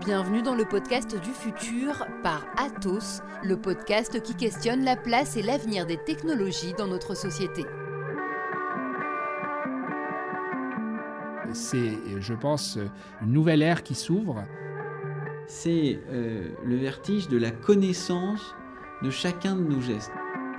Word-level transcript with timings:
Bienvenue 0.00 0.40
dans 0.40 0.54
le 0.54 0.64
podcast 0.64 1.14
du 1.20 1.28
futur 1.28 2.06
par 2.22 2.46
Atos, 2.56 3.20
le 3.44 3.58
podcast 3.58 4.22
qui 4.22 4.34
questionne 4.34 4.82
la 4.82 4.96
place 4.96 5.36
et 5.36 5.42
l'avenir 5.42 5.84
des 5.84 5.98
technologies 5.98 6.72
dans 6.72 6.86
notre 6.86 7.14
société. 7.14 7.66
C'est, 11.52 11.98
je 12.18 12.32
pense, 12.32 12.78
une 13.20 13.32
nouvelle 13.32 13.60
ère 13.60 13.82
qui 13.82 13.94
s'ouvre. 13.94 14.42
C'est 15.46 16.00
euh, 16.08 16.48
le 16.64 16.76
vertige 16.76 17.28
de 17.28 17.36
la 17.36 17.50
connaissance 17.50 18.54
de 19.02 19.10
chacun 19.10 19.54
de 19.54 19.64
nos 19.64 19.82
gestes. 19.82 20.12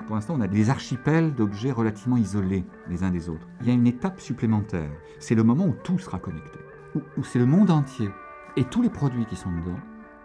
Pour 0.05 0.17
l'instant, 0.17 0.35
on 0.37 0.41
a 0.41 0.47
des 0.47 0.69
archipels 0.69 1.33
d'objets 1.33 1.71
relativement 1.71 2.17
isolés 2.17 2.63
les 2.87 3.03
uns 3.03 3.09
des 3.09 3.27
autres. 3.27 3.47
Il 3.61 3.67
y 3.67 3.71
a 3.71 3.73
une 3.73 3.87
étape 3.87 4.19
supplémentaire. 4.19 4.91
C'est 5.17 5.35
le 5.35 5.43
moment 5.43 5.65
où 5.65 5.75
tout 5.83 5.97
sera 5.97 6.19
connecté, 6.19 6.59
où, 6.95 7.23
c'est 7.23 7.39
le 7.39 7.47
monde 7.47 7.71
entier 7.71 8.09
et 8.57 8.63
tous 8.63 8.81
les 8.81 8.89
produits 8.89 9.25
qui 9.25 9.35
sont 9.35 9.51
dedans 9.51 9.79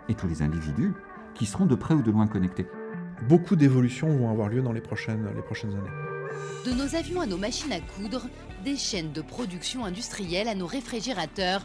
et 0.09 0.15
tous 0.15 0.27
les 0.27 0.43
individus 0.43 0.95
qui 1.35 1.47
seront 1.47 1.67
de 1.67 1.75
près 1.75 1.95
ou 1.95 2.03
de 2.03 2.11
loin 2.11 2.27
connectés. 2.27 2.67
Beaucoup 3.29 3.57
d'évolutions 3.57 4.09
vont 4.09 4.31
avoir 4.31 4.49
lieu 4.49 4.63
dans 4.63 4.73
les 4.73 4.81
prochaines, 4.81 5.29
les 5.35 5.43
prochaines 5.43 5.73
années. 5.73 5.91
De 6.65 6.73
nos 6.73 6.95
avions 6.95 7.21
à 7.21 7.27
nos 7.27 7.37
machines 7.37 7.73
à 7.73 7.81
coudre, 7.81 8.27
des 8.65 8.77
chaînes 8.77 9.13
de 9.13 9.21
production 9.21 9.85
industrielle 9.85 10.49
à 10.49 10.55
nos 10.55 10.67
réfrigérateurs, 10.67 11.65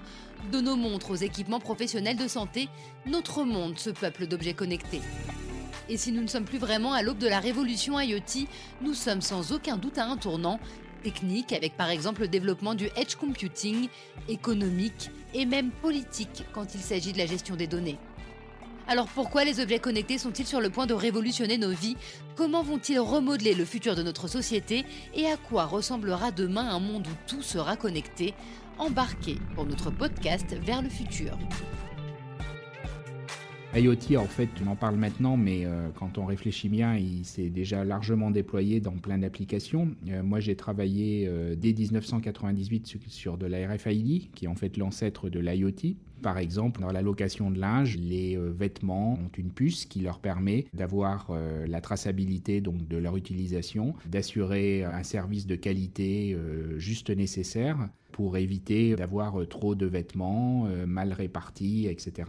de 0.52 0.62
nos 0.62 0.76
montres 0.76 1.12
aux 1.12 1.16
équipements 1.16 1.60
professionnels 1.60 2.18
de 2.18 2.28
santé, 2.28 2.70
notre 3.06 3.44
monde 3.44 3.78
se 3.78 3.90
peuple 3.90 4.28
d'objets 4.28 4.54
connectés. 4.54 5.02
Et 5.90 5.98
si 5.98 6.12
nous 6.12 6.22
ne 6.22 6.28
sommes 6.28 6.46
plus 6.46 6.58
vraiment 6.58 6.94
à 6.94 7.02
l'aube 7.02 7.18
de 7.18 7.28
la 7.28 7.40
révolution 7.40 8.00
IoT, 8.00 8.48
nous 8.82 8.94
sommes 8.94 9.22
sans 9.22 9.52
aucun 9.52 9.78
doute 9.78 9.98
à 9.98 10.06
un 10.06 10.18
tournant 10.18 10.60
technique 11.02 11.54
avec 11.54 11.76
par 11.76 11.90
exemple 11.90 12.22
le 12.22 12.28
développement 12.28 12.76
du 12.76 12.90
edge 12.96 13.16
computing, 13.16 13.88
économique 14.30 15.12
et 15.34 15.46
même 15.46 15.72
politique 15.72 16.44
quand 16.54 16.76
il 16.76 16.82
s'agit 16.82 17.14
de 17.14 17.18
la 17.18 17.26
gestion 17.26 17.56
des 17.56 17.68
données. 17.68 17.98
Alors 18.88 19.08
pourquoi 19.08 19.44
les 19.44 19.60
objets 19.60 19.80
connectés 19.80 20.18
sont-ils 20.18 20.48
sur 20.48 20.60
le 20.60 20.70
point 20.70 20.86
de 20.86 20.94
révolutionner 20.94 21.58
nos 21.58 21.72
vies? 21.72 21.96
Comment 22.36 22.64
vont-ils 22.64 23.00
remodeler 23.00 23.54
le 23.54 23.64
futur 23.64 23.96
de 23.96 24.04
notre 24.04 24.28
société? 24.28 24.86
Et 25.14 25.28
à 25.28 25.38
quoi 25.38 25.66
ressemblera 25.66 26.32
demain 26.32 26.70
un 26.70 26.80
monde 26.80 27.08
où 27.08 27.16
tout 27.28 27.42
sera 27.42 27.78
connecté? 27.78 28.34
Embarquez 28.78 29.38
pour 29.56 29.66
notre 29.66 29.92
podcast 29.92 30.56
vers 30.62 30.82
le 30.82 30.90
futur. 30.90 31.38
IoT, 33.74 34.18
en 34.18 34.26
fait, 34.26 34.50
on 34.62 34.68
en 34.68 34.76
parle 34.76 34.98
maintenant, 34.98 35.38
mais 35.38 35.66
euh, 35.66 35.88
quand 35.96 36.18
on 36.18 36.26
réfléchit 36.26 36.68
bien, 36.68 36.98
il 36.98 37.24
s'est 37.24 37.50
déjà 37.50 37.86
largement 37.86 38.30
déployé 38.30 38.82
dans 38.82 38.98
plein 38.98 39.18
d'applications. 39.18 39.92
Euh, 40.10 40.24
moi, 40.24 40.42
j'ai 40.42 40.58
travaillé 40.58 41.26
euh, 41.26 41.56
dès 41.56 41.72
1998 41.72 42.98
sur, 43.08 43.38
de 43.38 43.46
la 43.46 43.66
RFID, 43.70 44.30
qui 44.34 44.44
est 44.44 44.48
en 44.50 44.56
fait 44.56 44.76
l'ancêtre 44.76 45.30
de 45.30 45.40
l'IoT. 45.40 45.96
Par 46.22 46.38
exemple, 46.38 46.82
dans 46.82 46.92
la 46.92 47.02
location 47.02 47.50
de 47.50 47.60
linge, 47.60 47.98
les 47.98 48.38
vêtements 48.38 49.14
ont 49.14 49.32
une 49.38 49.52
puce 49.52 49.86
qui 49.86 50.02
leur 50.02 50.20
permet 50.20 50.66
d'avoir 50.72 51.32
la 51.68 51.82
traçabilité 51.82 52.62
donc 52.62 52.88
de 52.88 52.98
leur 52.98 53.18
utilisation, 53.18 53.96
d'assurer 54.06 54.84
un 54.84 55.02
service 55.02 55.48
de 55.48 55.56
qualité 55.56 56.38
juste 56.78 57.10
nécessaire 57.10 57.90
pour 58.12 58.38
éviter 58.38 58.96
d'avoir 58.96 59.48
trop 59.48 59.74
de 59.74 59.88
vêtements 59.88 60.68
mal 60.86 61.12
répartis, 61.12 61.88
etc. 61.88 62.26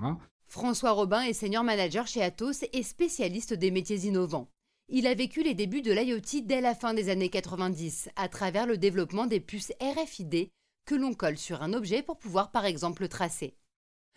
François 0.53 0.91
Robin 0.91 1.23
est 1.23 1.33
senior 1.33 1.65
manager 1.65 2.07
chez 2.07 2.23
Atos 2.23 2.67
et 2.75 2.83
spécialiste 2.83 3.55
des 3.55 3.71
métiers 3.71 4.05
innovants. 4.05 4.51
Il 4.91 5.07
a 5.07 5.15
vécu 5.15 5.43
les 5.43 5.55
débuts 5.55 5.81
de 5.81 5.93
l'IoT 5.93 6.43
dès 6.45 6.61
la 6.61 6.75
fin 6.75 6.93
des 6.93 7.09
années 7.09 7.31
90 7.31 8.11
à 8.17 8.29
travers 8.29 8.67
le 8.67 8.77
développement 8.77 9.25
des 9.25 9.41
puces 9.41 9.73
RFID 9.81 10.51
que 10.85 10.95
l'on 10.95 11.15
colle 11.15 11.39
sur 11.39 11.63
un 11.63 11.73
objet 11.73 12.03
pour 12.03 12.19
pouvoir 12.19 12.51
par 12.51 12.67
exemple 12.67 13.01
le 13.01 13.09
tracer. 13.09 13.57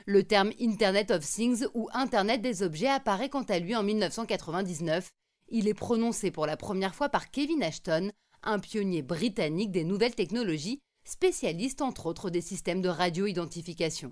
Le 0.06 0.25
terme 0.25 0.52
Internet 0.59 1.09
of 1.11 1.25
Things 1.25 1.67
ou 1.73 1.88
Internet 1.94 2.41
des 2.41 2.63
objets 2.63 2.89
apparaît 2.89 3.30
quant 3.30 3.44
à 3.44 3.59
lui 3.59 3.73
en 3.73 3.83
1999. 3.83 5.11
Il 5.47 5.69
est 5.69 5.74
prononcé 5.74 6.31
pour 6.31 6.47
la 6.47 6.57
première 6.57 6.95
fois 6.95 7.07
par 7.07 7.31
Kevin 7.31 7.63
Ashton, 7.63 8.12
un 8.44 8.59
pionnier 8.59 9.03
britannique 9.03 9.72
des 9.72 9.85
nouvelles 9.85 10.16
technologies 10.16 10.81
spécialiste 11.06 11.82
entre 11.82 12.08
autres 12.08 12.30
des 12.30 12.42
systèmes 12.42 12.82
de 12.82 12.90
radio-identification. 12.90 14.12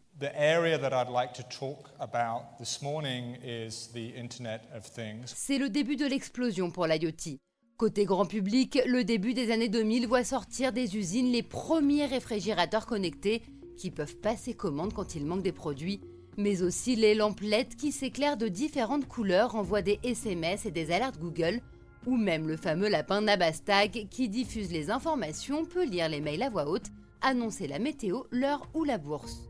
C'est 5.25 5.57
le 5.57 5.69
début 5.69 5.95
de 5.95 6.05
l'explosion 6.05 6.71
pour 6.71 6.85
l'IoT. 6.85 7.39
Côté 7.77 8.05
grand 8.05 8.25
public, 8.25 8.79
le 8.85 9.03
début 9.03 9.33
des 9.33 9.51
années 9.51 9.67
2000 9.67 10.07
voit 10.07 10.23
sortir 10.23 10.71
des 10.71 10.95
usines 10.95 11.31
les 11.31 11.43
premiers 11.43 12.05
réfrigérateurs 12.05 12.85
connectés 12.85 13.41
qui 13.75 13.89
peuvent 13.89 14.17
passer 14.17 14.53
commande 14.53 14.93
quand 14.93 15.15
il 15.15 15.25
manque 15.25 15.41
des 15.41 15.51
produits, 15.51 15.99
mais 16.37 16.61
aussi 16.61 16.95
les 16.95 17.15
lampes 17.15 17.41
LED 17.41 17.75
qui 17.75 17.91
s'éclairent 17.91 18.37
de 18.37 18.47
différentes 18.47 19.07
couleurs, 19.07 19.55
envoient 19.55 19.81
des 19.81 19.99
SMS 20.03 20.67
et 20.67 20.71
des 20.71 20.91
alertes 20.91 21.19
Google 21.19 21.61
ou 22.05 22.17
même 22.17 22.47
le 22.47 22.57
fameux 22.57 22.89
lapin 22.89 23.21
Nabastag 23.21 24.07
qui 24.09 24.29
diffuse 24.29 24.71
les 24.71 24.89
informations 24.89 25.65
peut 25.65 25.85
lire 25.85 26.09
les 26.09 26.21
mails 26.21 26.43
à 26.43 26.49
voix 26.49 26.67
haute, 26.67 26.91
annoncer 27.21 27.67
la 27.67 27.79
météo, 27.79 28.23
l'heure 28.31 28.67
ou 28.73 28.83
la 28.83 28.97
bourse. 28.97 29.49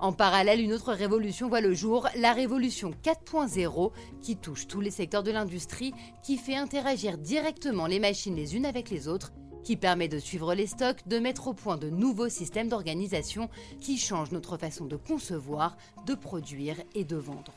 En 0.00 0.12
parallèle, 0.12 0.60
une 0.60 0.72
autre 0.72 0.92
révolution 0.92 1.48
voit 1.48 1.60
le 1.60 1.74
jour, 1.74 2.08
la 2.16 2.32
révolution 2.32 2.90
4.0, 3.04 3.92
qui 4.20 4.36
touche 4.36 4.66
tous 4.66 4.80
les 4.80 4.90
secteurs 4.90 5.22
de 5.22 5.30
l'industrie, 5.30 5.94
qui 6.24 6.38
fait 6.38 6.56
interagir 6.56 7.18
directement 7.18 7.86
les 7.86 8.00
machines 8.00 8.34
les 8.34 8.56
unes 8.56 8.66
avec 8.66 8.90
les 8.90 9.06
autres, 9.06 9.32
qui 9.62 9.76
permet 9.76 10.08
de 10.08 10.18
suivre 10.18 10.54
les 10.54 10.66
stocks, 10.66 11.06
de 11.06 11.20
mettre 11.20 11.46
au 11.46 11.54
point 11.54 11.76
de 11.76 11.88
nouveaux 11.88 12.28
systèmes 12.28 12.68
d'organisation 12.68 13.48
qui 13.80 13.96
changent 13.96 14.32
notre 14.32 14.56
façon 14.56 14.86
de 14.86 14.96
concevoir, 14.96 15.76
de 16.04 16.14
produire 16.14 16.76
et 16.96 17.04
de 17.04 17.16
vendre 17.16 17.52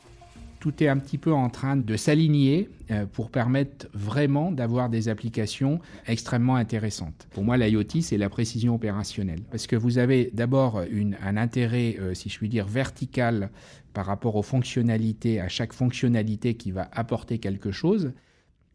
tout 0.66 0.82
est 0.82 0.88
un 0.88 0.98
petit 0.98 1.16
peu 1.16 1.32
en 1.32 1.48
train 1.48 1.76
de 1.76 1.96
s'aligner 1.96 2.68
euh, 2.90 3.06
pour 3.06 3.30
permettre 3.30 3.86
vraiment 3.94 4.50
d'avoir 4.50 4.88
des 4.88 5.08
applications 5.08 5.78
extrêmement 6.08 6.56
intéressantes. 6.56 7.28
Pour 7.30 7.44
moi, 7.44 7.56
l'IoT, 7.56 8.00
c'est 8.00 8.16
la 8.16 8.28
précision 8.28 8.74
opérationnelle. 8.74 9.42
Parce 9.52 9.68
que 9.68 9.76
vous 9.76 9.98
avez 9.98 10.28
d'abord 10.32 10.80
un 10.80 11.36
intérêt, 11.36 11.98
euh, 12.00 12.14
si 12.14 12.30
je 12.30 12.38
puis 12.38 12.48
dire, 12.48 12.66
vertical 12.66 13.50
par 13.92 14.06
rapport 14.06 14.34
aux 14.34 14.42
fonctionnalités, 14.42 15.40
à 15.40 15.46
chaque 15.46 15.72
fonctionnalité 15.72 16.54
qui 16.54 16.72
va 16.72 16.88
apporter 16.90 17.38
quelque 17.38 17.70
chose. 17.70 18.10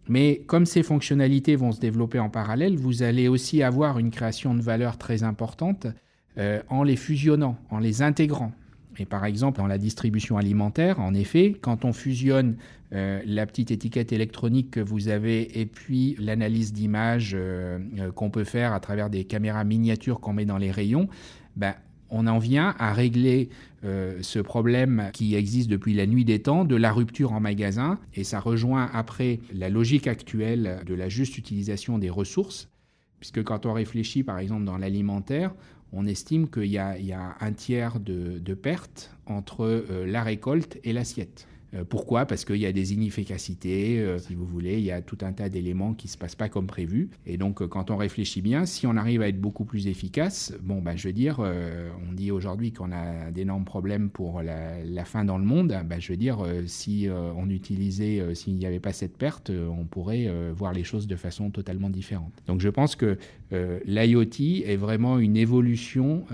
Mais 0.08 0.44
comme 0.48 0.66
ces 0.66 0.84
fonctionnalités 0.84 1.58
vont 1.58 1.74
se 1.74 1.82
développer 1.82 2.20
en 2.20 2.30
parallèle, 2.30 2.78
vous 2.78 3.04
allez 3.04 3.28
aussi 3.28 3.64
avoir 3.64 4.00
une 4.00 4.12
création 4.12 4.56
de 4.56 4.62
valeur 4.62 4.98
très 4.98 5.24
importante 5.24 5.88
euh, 6.38 6.62
en 6.70 6.84
les 6.84 6.96
fusionnant, 6.96 7.58
en 7.70 7.80
les 7.80 8.02
intégrant. 8.02 8.54
Et 8.98 9.06
par 9.06 9.26
exemple, 9.26 9.58
dans 9.58 9.68
la 9.68 9.78
distribution 9.78 10.38
alimentaire, 10.38 11.00
en 11.00 11.14
effet, 11.14 11.56
quand 11.60 11.86
on 11.86 11.94
fusionne 11.94 12.58
euh, 12.94 13.22
la 13.26 13.46
petite 13.46 13.72
étiquette 13.72 14.12
électronique 14.12 14.72
que 14.72 14.80
vous 14.82 15.08
avez 15.08 15.62
et 15.62 15.66
puis 15.66 16.16
l'analyse 16.20 16.74
d'image 16.74 17.32
euh, 17.34 17.80
euh, 18.00 18.12
qu'on 18.12 18.30
peut 18.30 18.44
faire 18.44 18.74
à 18.74 18.82
travers 18.82 19.10
des 19.10 19.24
caméras 19.24 19.64
miniatures 19.64 20.20
qu'on 20.20 20.34
met 20.34 20.46
dans 20.46 20.58
les 20.58 20.72
rayons, 20.72 21.08
ben, 21.56 21.74
on 22.10 22.28
en 22.28 22.40
vient 22.40 22.76
à 22.78 22.92
régler 22.92 23.48
ce 23.84 24.40
problème 24.40 25.10
qui 25.14 25.34
existe 25.34 25.70
depuis 25.70 25.94
la 25.94 26.06
nuit 26.06 26.26
des 26.26 26.40
temps 26.40 26.66
de 26.66 26.76
la 26.76 26.92
rupture 26.92 27.32
en 27.32 27.40
magasin. 27.40 28.00
Et 28.14 28.26
ça 28.26 28.42
rejoint 28.42 28.90
après 28.94 29.40
la 29.54 29.70
logique 29.70 30.08
actuelle 30.08 30.82
de 30.86 30.94
la 30.94 31.08
juste 31.08 31.38
utilisation 31.38 31.98
des 31.98 32.10
ressources. 32.10 32.70
Puisque 33.22 33.42
quand 33.44 33.66
on 33.66 33.72
réfléchit 33.72 34.24
par 34.24 34.40
exemple 34.40 34.66
dans 34.66 34.78
l'alimentaire, 34.78 35.54
on 35.94 36.06
estime 36.06 36.50
qu'il 36.50 36.66
y, 36.66 36.78
a 36.78 37.36
un 37.40 37.52
tiers 37.54 38.00
de, 38.00 38.54
perte 38.54 39.12
entre 39.26 39.66
euh, 39.66 40.06
la 40.06 40.24
récolte 40.24 40.78
et 40.84 40.94
l'assiette. 40.94 41.48
Euh, 41.74 41.84
pourquoi? 41.88 42.26
Parce 42.26 42.46
qu'il 42.46 42.58
y 42.58 42.66
a 42.66 42.72
des 42.72 42.94
inefficacités, 42.94 44.00
euh, 44.00 44.20
si 44.20 44.36
vous 44.36 44.46
voulez, 44.46 44.78
il 44.78 44.84
y 44.84 44.92
a 44.92 45.02
tout 45.02 45.18
un 45.22 45.32
tas 45.32 45.50
d'éléments 45.50 45.94
qui 45.94 46.08
ne 46.08 46.12
se 46.12 46.18
passent 46.18 46.36
pas 46.36 46.50
comme 46.50 46.68
prévu. 46.68 47.10
Et 47.26 47.38
donc, 47.38 47.62
euh, 47.62 47.68
quand 47.68 47.92
on 47.92 47.98
réfléchit 47.98 48.42
bien, 48.42 48.66
si 48.66 48.88
on 48.88 48.98
arrive 48.98 49.22
à 49.22 49.30
être 49.30 49.40
beaucoup 49.40 49.66
plus 49.66 49.88
efficace, 49.88 50.54
bon, 50.62 50.82
ben, 50.82 50.96
je 50.98 51.08
veux 51.08 51.14
dire, 51.14 51.40
on 51.40 52.14
dit 52.14 52.32
aujourd'hui 52.32 52.72
qu'on 52.72 52.92
a 52.92 53.32
d'énormes 53.32 53.66
problèmes 53.66 54.10
pour 54.10 54.42
la, 54.42 55.06
faim 55.06 55.26
dans 55.26 55.38
le 55.38 55.46
monde. 55.46 55.76
Ben, 55.86 56.00
je 56.00 56.12
veux 56.12 56.18
dire, 56.18 56.46
si 56.68 57.08
on 57.10 57.50
utilisait, 57.50 58.36
s'il 58.36 58.56
n'y 58.56 58.66
avait 58.66 58.80
pas 58.80 58.94
cette 58.94 59.18
perte, 59.18 59.50
on 59.50 59.86
pourrait 59.86 60.30
voir 60.54 60.74
les 60.74 60.84
choses 60.84 61.08
de 61.08 61.16
façon 61.16 61.50
totalement 61.50 61.90
différente. 61.90 62.32
Donc, 62.48 62.62
je 62.62 62.70
pense 62.70 62.96
que 62.96 63.18
l'IoT 63.86 64.64
est 64.66 64.78
vraiment 64.78 65.20
une 65.20 65.38
évolution 65.38 66.26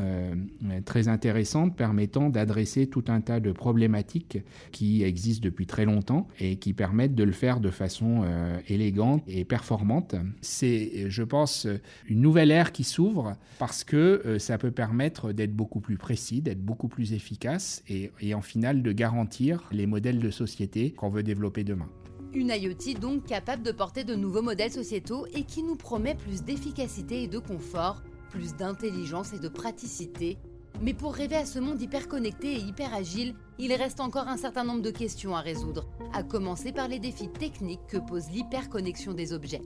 très 0.86 1.08
intéressante 1.08 1.76
permettant 1.76 2.30
d'adresser 2.30 2.88
tout 2.88 3.06
un 3.08 3.22
tas 3.22 3.40
de 3.40 3.52
problématiques 3.52 4.40
qui 4.72 5.04
existent 5.04 5.27
depuis 5.42 5.66
très 5.66 5.86
longtemps 5.86 6.28
et 6.40 6.58
qui 6.58 6.74
permettent 6.74 7.16
de 7.16 7.24
le 7.24 7.32
faire 7.32 7.60
de 7.60 7.70
façon 7.70 8.24
euh, 8.24 8.58
élégante 8.68 9.24
et 9.28 9.46
performante. 9.46 10.16
C'est, 10.42 11.10
je 11.10 11.24
pense, 11.24 11.68
une 12.08 12.22
nouvelle 12.22 12.52
ère 12.52 12.72
qui 12.72 12.84
s'ouvre 12.84 13.36
parce 13.60 13.84
que 13.84 14.22
euh, 14.26 14.40
ça 14.40 14.58
peut 14.58 14.72
permettre 14.72 15.32
d'être 15.32 15.56
beaucoup 15.56 15.80
plus 15.80 15.98
précis, 15.98 16.42
d'être 16.42 16.64
beaucoup 16.64 16.88
plus 16.88 17.14
efficace 17.14 17.84
et, 17.88 18.12
et 18.22 18.34
en 18.34 18.42
final 18.42 18.82
de 18.82 18.92
garantir 18.92 19.68
les 19.72 19.86
modèles 19.86 20.20
de 20.20 20.32
société 20.32 20.92
qu'on 20.92 21.10
veut 21.10 21.24
développer 21.24 21.64
demain. 21.64 21.90
Une 22.34 22.50
IoT 22.50 23.00
donc 23.00 23.26
capable 23.26 23.64
de 23.64 23.72
porter 23.72 24.04
de 24.04 24.16
nouveaux 24.16 24.42
modèles 24.42 24.72
sociétaux 24.72 25.26
et 25.34 25.44
qui 25.44 25.64
nous 25.64 25.76
promet 25.76 26.16
plus 26.16 26.44
d'efficacité 26.44 27.24
et 27.24 27.28
de 27.28 27.40
confort, 27.40 28.04
plus 28.30 28.56
d'intelligence 28.56 29.34
et 29.34 29.40
de 29.40 29.48
praticité 29.48 30.38
Mais 30.82 30.94
pour 30.94 31.16
rêver 31.16 31.36
à 31.36 31.46
ce 31.46 31.58
monde 31.58 31.82
hyper 31.82 32.08
connecté 32.08 32.54
et 32.54 32.60
hyper 32.60 32.94
agile, 32.94 33.34
il 33.58 33.74
reste 33.74 34.00
encore 34.00 34.28
un 34.28 34.38
certain 34.38 34.64
nombre 34.64 34.84
de 34.84 34.92
questions 34.92 35.36
à 35.36 35.42
résoudre, 35.42 35.88
à 36.14 36.22
commencer 36.22 36.72
par 36.72 36.88
les 36.88 37.00
défis 37.00 37.30
techniques 37.30 37.88
que 37.88 37.98
pose 37.98 38.30
l'hyperconnexion 38.30 39.14
des 39.14 39.34
objets. 39.34 39.62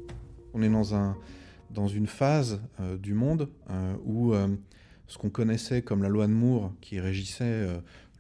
On 0.53 0.61
est 0.61 0.69
dans, 0.69 0.95
un, 0.95 1.17
dans 1.69 1.87
une 1.87 2.07
phase 2.07 2.61
euh, 2.79 2.97
du 2.97 3.13
monde 3.13 3.49
euh, 3.69 3.93
où 4.05 4.33
euh, 4.33 4.47
ce 5.07 5.17
qu'on 5.17 5.29
connaissait 5.29 5.81
comme 5.81 6.01
la 6.01 6.09
loi 6.09 6.27
de 6.27 6.31
Moore, 6.31 6.71
qui 6.79 7.01
régissait 7.01 7.67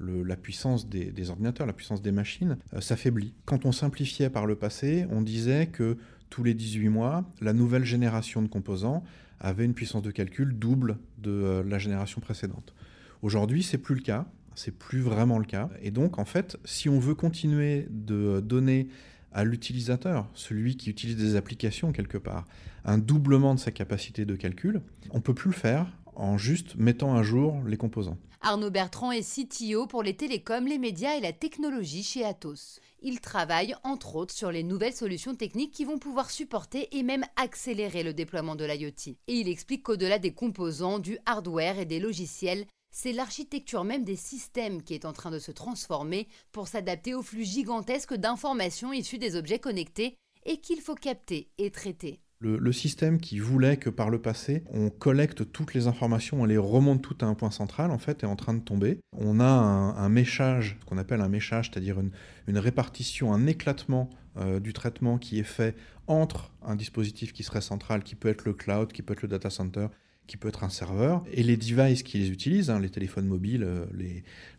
la 0.01 0.35
puissance 0.35 0.89
des, 0.89 1.29
ordinateurs, 1.29 1.65
la 1.65 1.73
puissance 1.73 2.01
des 2.01 2.11
machines, 2.11 2.57
s'affaiblit. 2.81 3.33
Quand 3.45 3.65
on 3.65 3.71
simplifiait 3.71 4.29
par 4.29 4.45
le 4.45 4.55
passé, 4.55 5.05
on 5.09 5.21
disait 5.21 5.67
que 5.67 5.97
tous 6.29 6.43
les 6.43 6.53
18 6.53 6.89
mois, 6.89 7.23
la 7.39 7.53
nouvelle 7.53 7.85
génération 7.85 8.41
de 8.41 8.49
composants 8.49 9.03
avait 9.41 9.65
une 9.65 9.73
puissance 9.73 10.01
de 10.01 10.11
calcul 10.11 10.57
double 10.57 10.97
de 11.17 11.63
la 11.67 11.79
génération 11.79 12.21
précédente. 12.21 12.73
Aujourd'hui, 13.21 13.63
c'est 13.63 13.77
plus 13.77 13.95
le 13.95 14.01
cas. 14.01 14.25
C'est 14.55 14.77
plus 14.77 14.99
vraiment 14.99 15.39
le 15.39 15.45
cas. 15.45 15.69
Et 15.81 15.91
donc, 15.91 16.19
en 16.19 16.25
fait, 16.25 16.57
si 16.65 16.89
on 16.89 16.99
veut 16.99 17.15
continuer 17.15 17.87
de 17.89 18.41
donner 18.41 18.89
à 19.31 19.43
l'utilisateur, 19.45 20.29
celui 20.33 20.75
qui 20.75 20.89
utilise 20.89 21.15
des 21.15 21.35
applications 21.35 21.93
quelque 21.93 22.17
part, 22.17 22.45
un 22.83 22.97
doublement 22.97 23.55
de 23.55 23.59
sa 23.59 23.71
capacité 23.71 24.25
de 24.25 24.35
calcul, 24.35 24.81
on 25.11 25.21
peut 25.21 25.33
plus 25.33 25.51
le 25.51 25.55
faire 25.55 25.97
en 26.15 26.37
juste 26.37 26.75
mettant 26.75 27.15
à 27.15 27.23
jour 27.23 27.61
les 27.65 27.77
composants. 27.77 28.17
Arnaud 28.43 28.71
Bertrand 28.71 29.11
est 29.11 29.21
CTO 29.21 29.85
pour 29.85 30.01
les 30.01 30.15
télécoms, 30.15 30.65
les 30.65 30.79
médias 30.79 31.15
et 31.15 31.21
la 31.21 31.31
technologie 31.31 32.01
chez 32.01 32.25
Atos. 32.25 32.79
Il 33.03 33.21
travaille 33.21 33.75
entre 33.83 34.15
autres 34.15 34.33
sur 34.33 34.51
les 34.51 34.63
nouvelles 34.63 34.95
solutions 34.95 35.35
techniques 35.35 35.71
qui 35.71 35.85
vont 35.85 35.99
pouvoir 35.99 36.31
supporter 36.31 36.97
et 36.97 37.03
même 37.03 37.23
accélérer 37.35 38.01
le 38.01 38.15
déploiement 38.15 38.55
de 38.55 38.65
l'IoT. 38.65 39.15
Et 39.27 39.35
il 39.35 39.47
explique 39.47 39.83
qu'au-delà 39.83 40.17
des 40.17 40.33
composants, 40.33 40.97
du 40.97 41.19
hardware 41.27 41.77
et 41.77 41.85
des 41.85 41.99
logiciels, 41.99 42.65
c'est 42.89 43.13
l'architecture 43.13 43.83
même 43.83 44.03
des 44.03 44.15
systèmes 44.15 44.81
qui 44.81 44.95
est 44.95 45.05
en 45.05 45.13
train 45.13 45.29
de 45.29 45.37
se 45.37 45.51
transformer 45.51 46.27
pour 46.51 46.67
s'adapter 46.67 47.13
au 47.13 47.21
flux 47.21 47.45
gigantesque 47.45 48.15
d'informations 48.15 48.91
issues 48.91 49.19
des 49.19 49.35
objets 49.35 49.59
connectés 49.59 50.15
et 50.45 50.59
qu'il 50.59 50.81
faut 50.81 50.95
capter 50.95 51.51
et 51.59 51.69
traiter. 51.69 52.21
Le, 52.43 52.71
système 52.71 53.19
qui 53.19 53.37
voulait 53.37 53.77
que 53.77 53.91
par 53.91 54.09
le 54.09 54.19
passé, 54.19 54.63
on 54.73 54.89
collecte 54.89 55.51
toutes 55.51 55.75
les 55.75 55.85
informations, 55.85 56.41
on 56.41 56.45
les 56.45 56.57
remonte 56.57 57.03
toutes 57.03 57.21
à 57.21 57.27
un 57.27 57.35
point 57.35 57.51
central, 57.51 57.91
en 57.91 57.99
fait, 57.99 58.23
est 58.23 58.27
en 58.27 58.35
train 58.35 58.55
de 58.55 58.61
tomber. 58.61 58.99
On 59.15 59.39
a 59.39 59.45
un, 59.45 60.09
méchage, 60.09 60.75
ce 60.79 60.85
qu'on 60.85 60.97
appelle 60.97 61.21
un 61.21 61.29
méchage, 61.29 61.69
c'est-à-dire 61.71 61.97
une, 61.99 62.57
répartition, 62.57 63.31
un 63.31 63.45
éclatement 63.45 64.09
euh, 64.37 64.59
du 64.59 64.73
traitement 64.73 65.19
qui 65.19 65.39
est 65.39 65.43
fait 65.43 65.75
entre 66.07 66.51
un 66.65 66.75
dispositif 66.75 67.31
qui 67.31 67.43
serait 67.43 67.61
central, 67.61 68.01
qui 68.01 68.15
peut 68.15 68.29
être 68.29 68.43
le 68.45 68.53
cloud, 68.53 68.91
qui 68.91 69.03
peut 69.03 69.13
être 69.13 69.21
le 69.21 69.27
data 69.27 69.51
center, 69.51 69.87
qui 70.31 70.37
peut 70.37 70.47
être 70.47 70.63
un 70.63 70.69
serveur, 70.69 71.25
et 71.33 71.43
les 71.43 71.57
devices 71.57 72.03
qui 72.03 72.17
les 72.17 72.29
utilisent, 72.29 72.69
hein, 72.69 72.79
les 72.79 72.89
téléphones 72.89 73.25
mobiles, 73.25 73.65
euh, 73.65 73.85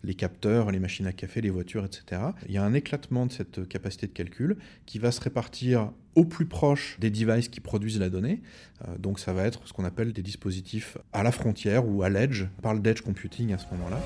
les, 0.04 0.14
capteurs, 0.14 0.70
les 0.70 0.78
machines 0.78 1.06
à 1.06 1.14
café, 1.14 1.40
les 1.40 1.48
voitures, 1.48 1.86
etc. 1.86 2.20
Il 2.46 2.52
y 2.52 2.58
a 2.58 2.62
un 2.62 2.74
éclatement 2.74 3.24
de 3.24 3.32
cette 3.32 3.66
capacité 3.66 4.06
de 4.06 4.12
calcul 4.12 4.58
qui 4.84 4.98
va 4.98 5.10
se 5.10 5.22
répartir 5.22 5.90
au 6.14 6.26
plus 6.26 6.44
proche 6.44 6.98
des 7.00 7.08
devices 7.08 7.48
qui 7.48 7.60
produisent 7.60 7.98
la 7.98 8.10
donnée. 8.10 8.42
Euh, 8.86 8.98
donc 8.98 9.18
ça 9.18 9.32
va 9.32 9.44
être 9.44 9.66
ce 9.66 9.72
qu'on 9.72 9.86
appelle 9.86 10.12
des 10.12 10.20
dispositifs 10.20 10.98
à 11.14 11.22
la 11.22 11.32
frontière 11.32 11.88
ou 11.88 12.02
à 12.02 12.10
l'edge. 12.10 12.44
On 12.58 12.60
parle 12.60 12.82
d'edge 12.82 13.00
computing 13.00 13.54
à 13.54 13.56
ce 13.56 13.64
moment-là. 13.72 13.98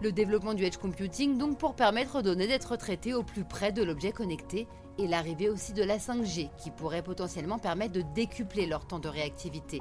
Le 0.00 0.12
développement 0.12 0.54
du 0.54 0.62
edge 0.62 0.76
computing 0.76 1.38
donc 1.38 1.58
pour 1.58 1.74
permettre 1.74 2.20
aux 2.20 2.22
données 2.22 2.46
d'être 2.46 2.76
traitées 2.76 3.14
au 3.14 3.24
plus 3.24 3.42
près 3.42 3.72
de 3.72 3.82
l'objet 3.82 4.12
connecté 4.12 4.68
et 4.96 5.08
l'arrivée 5.08 5.48
aussi 5.48 5.72
de 5.72 5.82
la 5.82 5.98
5G 5.98 6.50
qui 6.56 6.70
pourrait 6.70 7.02
potentiellement 7.02 7.58
permettre 7.58 7.94
de 7.94 8.04
décupler 8.14 8.66
leur 8.66 8.86
temps 8.86 9.00
de 9.00 9.08
réactivité. 9.08 9.80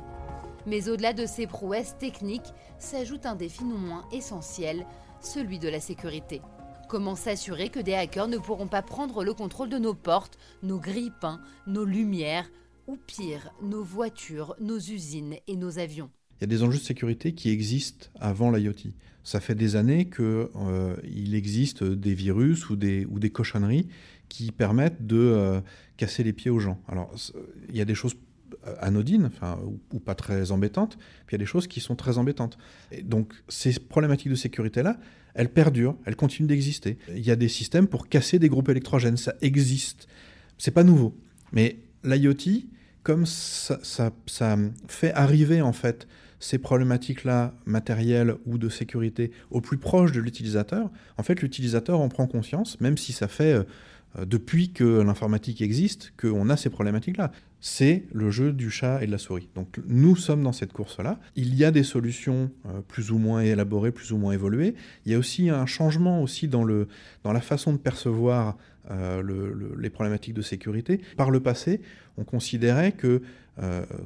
Mais 0.65 0.89
au-delà 0.89 1.13
de 1.13 1.25
ces 1.25 1.47
prouesses 1.47 1.97
techniques, 1.97 2.53
s'ajoute 2.79 3.25
un 3.25 3.35
défi 3.35 3.63
non 3.63 3.77
moins 3.77 4.05
essentiel, 4.11 4.85
celui 5.21 5.59
de 5.59 5.69
la 5.69 5.79
sécurité. 5.79 6.41
Comment 6.89 7.15
s'assurer 7.15 7.69
que 7.69 7.79
des 7.79 7.93
hackers 7.93 8.27
ne 8.27 8.37
pourront 8.37 8.67
pas 8.67 8.81
prendre 8.81 9.23
le 9.23 9.33
contrôle 9.33 9.69
de 9.69 9.77
nos 9.77 9.93
portes, 9.93 10.37
nos 10.61 10.79
grilles-pains, 10.79 11.39
nos 11.65 11.85
lumières, 11.85 12.51
ou 12.87 12.97
pire, 12.97 13.53
nos 13.61 13.83
voitures, 13.83 14.55
nos 14.59 14.77
usines 14.77 15.35
et 15.47 15.55
nos 15.55 15.79
avions? 15.79 16.09
Il 16.37 16.41
y 16.41 16.43
a 16.45 16.47
des 16.47 16.63
enjeux 16.63 16.79
de 16.79 16.83
sécurité 16.83 17.33
qui 17.33 17.49
existent 17.49 18.07
avant 18.19 18.51
l'IoT. 18.51 18.91
Ça 19.23 19.39
fait 19.39 19.55
des 19.55 19.75
années 19.75 20.09
qu'il 20.09 20.25
euh, 20.25 20.95
existe 21.31 21.83
des 21.83 22.13
virus 22.13 22.69
ou 22.69 22.75
des, 22.75 23.05
ou 23.05 23.19
cochonneries 23.29 23.87
qui 24.27 24.51
permettent 24.51 25.05
de 25.05 25.17
euh, 25.17 25.61
casser 25.97 26.23
les 26.23 26.33
pieds 26.33 26.49
aux 26.49 26.59
gens. 26.59 26.81
Alors, 26.87 27.13
il 27.69 27.77
y 27.77 27.81
a 27.81 27.85
des 27.85 27.95
choses 27.95 28.15
anodines, 28.79 29.25
enfin, 29.25 29.59
ou, 29.91 29.99
pas 29.99 30.15
très 30.15 30.51
embêtantes, 30.51 30.97
puis 31.25 31.35
il 31.35 31.39
y 31.39 31.41
a 31.41 31.43
des 31.43 31.45
choses 31.45 31.67
qui 31.67 31.79
sont 31.79 31.95
très 31.95 32.17
embêtantes. 32.17 32.57
Donc 33.03 33.33
ces 33.47 33.73
problématiques 33.79 34.29
de 34.29 34.35
sécurité-là, 34.35 34.97
elles 35.33 35.49
perdurent, 35.49 35.95
elles 36.05 36.15
continuent 36.15 36.47
d'exister. 36.47 36.97
Il 37.09 37.25
y 37.25 37.31
a 37.31 37.35
des 37.35 37.47
systèmes 37.47 37.87
pour 37.87 38.09
casser 38.09 38.39
des 38.39 38.49
groupes 38.49 38.69
électrogènes, 38.69 39.17
ça 39.17 39.35
existe. 39.41 40.07
C'est 40.57 40.71
pas 40.71 40.83
nouveau. 40.83 41.15
Mais 41.51 41.79
l'IoT, 42.03 42.65
comme 43.03 43.25
ça, 43.25 43.79
ça, 43.83 44.57
fait 44.87 45.13
arriver 45.13 45.61
en 45.61 45.73
fait 45.73 46.07
ces 46.39 46.57
problématiques-là 46.57 47.53
matérielles 47.65 48.35
ou 48.45 48.57
de 48.57 48.67
sécurité 48.67 49.31
au 49.51 49.61
plus 49.61 49.77
proche 49.77 50.11
de 50.11 50.19
l'utilisateur, 50.19 50.89
en 51.17 51.23
fait 51.23 51.41
l'utilisateur 51.41 51.99
en 51.99 52.09
prend 52.09 52.25
conscience, 52.25 52.79
même 52.81 52.97
si 52.97 53.13
ça 53.13 53.27
fait 53.27 53.53
euh, 53.53 53.59
euh, 53.59 53.63
depuis 54.19 54.71
que 54.71 55.01
l'informatique 55.01 55.61
existe, 55.61 56.13
qu'on 56.17 56.49
a 56.49 56.57
ces 56.57 56.69
problématiques-là. 56.69 57.31
C'est 57.61 58.05
le 58.11 58.31
jeu 58.31 58.51
du 58.51 58.69
chat 58.71 59.03
et 59.03 59.05
de 59.05 59.11
la 59.11 59.17
souris. 59.17 59.47
Donc 59.55 59.79
nous 59.87 60.15
sommes 60.15 60.43
dans 60.43 60.51
cette 60.51 60.73
course-là. 60.73 61.19
Il 61.35 61.55
y 61.55 61.63
a 61.63 61.71
des 61.71 61.83
solutions 61.83 62.49
euh, 62.65 62.81
plus 62.87 63.11
ou 63.11 63.19
moins 63.19 63.41
élaborées, 63.41 63.91
plus 63.91 64.11
ou 64.11 64.17
moins 64.17 64.33
évoluées. 64.33 64.73
Il 65.05 65.11
y 65.11 65.15
a 65.15 65.19
aussi 65.19 65.49
un 65.49 65.65
changement 65.67 66.23
aussi 66.23 66.47
dans, 66.47 66.63
le, 66.63 66.87
dans 67.23 67.31
la 67.31 67.41
façon 67.41 67.71
de 67.71 67.77
percevoir 67.77 68.57
euh, 68.89 69.75
les 69.77 69.89
problématiques 69.91 70.33
de 70.33 70.41
sécurité. 70.41 71.01
Par 71.15 71.29
le 71.29 71.39
passé, 71.39 71.81
on 72.17 72.23
considérait 72.23 72.91
que, 72.91 73.21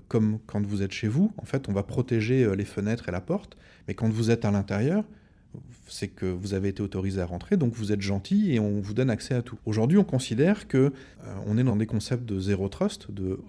comme 0.09 0.39
quand 0.45 0.65
vous 0.65 0.81
êtes 0.81 0.91
chez 0.91 1.07
vous, 1.07 1.31
en 1.37 1.45
fait, 1.45 1.69
on 1.69 1.71
va 1.71 1.83
protéger 1.83 2.53
les 2.55 2.65
fenêtres 2.65 3.07
et 3.07 3.11
la 3.11 3.21
porte, 3.21 3.55
mais 3.87 3.93
quand 3.93 4.09
vous 4.09 4.31
êtes 4.31 4.43
à 4.43 4.51
l'intérieur, 4.51 5.05
c'est 5.87 6.07
que 6.07 6.25
vous 6.25 6.53
avez 6.53 6.69
été 6.69 6.81
autorisé 6.81 7.21
à 7.21 7.25
rentrer, 7.25 7.57
donc 7.57 7.73
vous 7.73 7.91
êtes 7.91 8.01
gentil 8.01 8.53
et 8.53 8.59
on 8.59 8.81
vous 8.81 8.93
donne 8.93 9.09
accès 9.09 9.35
à 9.35 9.41
tout. 9.41 9.57
Aujourd'hui, 9.65 9.97
on 9.97 10.03
considère 10.03 10.67
que 10.67 10.77
euh, 10.77 10.91
on 11.45 11.57
est 11.57 11.63
dans 11.63 11.75
des 11.75 11.85
concepts 11.85 12.25
de 12.25 12.39
zéro 12.39 12.69
trust, 12.69 13.11
de 13.11 13.39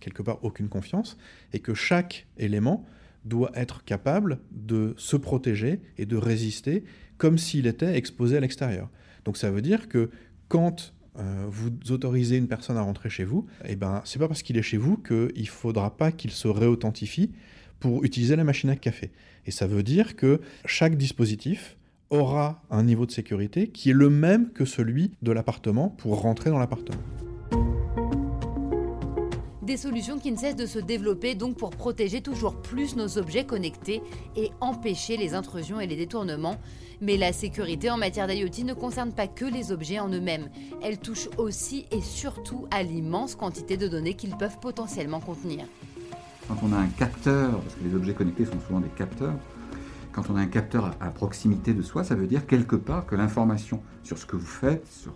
quelque 0.00 0.22
part 0.22 0.38
aucune 0.44 0.68
confiance, 0.68 1.16
et 1.52 1.58
que 1.58 1.74
chaque 1.74 2.26
élément 2.36 2.86
doit 3.24 3.50
être 3.54 3.84
capable 3.84 4.38
de 4.50 4.94
se 4.96 5.16
protéger 5.16 5.80
et 5.98 6.06
de 6.06 6.16
résister 6.16 6.84
comme 7.16 7.36
s'il 7.36 7.66
était 7.66 7.96
exposé 7.96 8.36
à 8.36 8.40
l'extérieur. 8.40 8.88
Donc 9.24 9.36
ça 9.36 9.50
veut 9.50 9.60
dire 9.60 9.88
que 9.88 10.10
quand 10.48 10.94
euh, 11.18 11.46
vous 11.48 11.70
autorisez 11.90 12.36
une 12.36 12.46
personne 12.46 12.76
à 12.76 12.82
rentrer 12.82 13.10
chez 13.10 13.24
vous, 13.24 13.46
eh 13.66 13.76
ben, 13.76 14.02
c'est 14.04 14.18
pas 14.18 14.28
parce 14.28 14.42
qu'il 14.42 14.56
est 14.56 14.62
chez 14.62 14.76
vous 14.76 14.96
qu'il 14.96 15.32
ne 15.36 15.46
faudra 15.46 15.96
pas 15.96 16.12
qu'il 16.12 16.30
se 16.30 16.48
réauthentifie 16.48 17.32
pour 17.80 18.04
utiliser 18.04 18.36
la 18.36 18.44
machine 18.44 18.70
à 18.70 18.76
café. 18.76 19.10
Et 19.46 19.50
ça 19.50 19.66
veut 19.66 19.82
dire 19.82 20.16
que 20.16 20.40
chaque 20.64 20.96
dispositif 20.96 21.76
aura 22.10 22.62
un 22.70 22.82
niveau 22.82 23.06
de 23.06 23.10
sécurité 23.10 23.68
qui 23.68 23.90
est 23.90 23.94
le 23.94 24.10
même 24.10 24.50
que 24.50 24.64
celui 24.64 25.12
de 25.22 25.32
l'appartement 25.32 25.88
pour 25.88 26.20
rentrer 26.20 26.50
dans 26.50 26.58
l'appartement. 26.58 27.00
Des 29.62 29.76
solutions 29.76 30.18
qui 30.18 30.32
ne 30.32 30.38
cessent 30.38 30.56
de 30.56 30.64
se 30.64 30.78
développer 30.78 31.34
donc 31.34 31.58
pour 31.58 31.68
protéger 31.68 32.22
toujours 32.22 32.62
plus 32.62 32.96
nos 32.96 33.18
objets 33.18 33.44
connectés 33.44 34.00
et 34.34 34.50
empêcher 34.62 35.18
les 35.18 35.34
intrusions 35.34 35.78
et 35.78 35.86
les 35.86 35.96
détournements. 35.96 36.56
Mais 37.02 37.18
la 37.18 37.34
sécurité 37.34 37.90
en 37.90 37.98
matière 37.98 38.26
d'IoT 38.26 38.64
ne 38.64 38.72
concerne 38.72 39.12
pas 39.12 39.26
que 39.26 39.44
les 39.44 39.70
objets 39.70 39.98
en 39.98 40.08
eux-mêmes. 40.08 40.48
Elle 40.82 40.96
touche 40.96 41.28
aussi 41.36 41.84
et 41.90 42.00
surtout 42.00 42.66
à 42.70 42.82
l'immense 42.82 43.34
quantité 43.34 43.76
de 43.76 43.88
données 43.88 44.14
qu'ils 44.14 44.38
peuvent 44.38 44.58
potentiellement 44.58 45.20
contenir. 45.20 45.66
Quand 46.48 46.56
on 46.62 46.72
a 46.72 46.78
un 46.78 46.86
capteur, 46.86 47.60
parce 47.60 47.74
que 47.74 47.84
les 47.84 47.94
objets 47.94 48.14
connectés 48.14 48.46
sont 48.46 48.58
souvent 48.66 48.80
des 48.80 48.88
capteurs, 48.88 49.34
quand 50.12 50.30
on 50.30 50.36
a 50.36 50.40
un 50.40 50.46
capteur 50.46 50.96
à 50.98 51.10
proximité 51.10 51.74
de 51.74 51.82
soi, 51.82 52.04
ça 52.04 52.14
veut 52.14 52.26
dire 52.26 52.46
quelque 52.46 52.74
part 52.74 53.06
que 53.06 53.14
l'information 53.14 53.82
sur 54.02 54.18
ce 54.18 54.26
que 54.26 54.34
vous 54.34 54.46
faites, 54.46 54.86
sur 54.86 55.14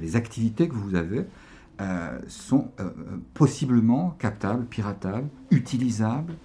les, 0.00 0.16
activités 0.16 0.68
que 0.68 0.74
vous 0.74 0.94
avez, 0.94 1.24
euh, 1.80 2.18
sont 2.28 2.70
euh, 2.78 2.90
possiblement 3.34 4.16
captables, 4.20 4.64
piratables, 4.64 5.28
utilisables, 5.50 6.36